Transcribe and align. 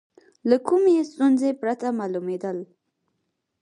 له 0.49 0.57
کومې 0.67 0.95
ستونزې 1.11 1.49
پرته 1.61 1.87
معلومېدل. 1.99 2.57